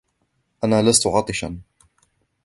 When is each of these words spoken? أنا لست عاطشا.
أنا 0.63 0.81
لست 0.83 1.07
عاطشا. 1.07 1.59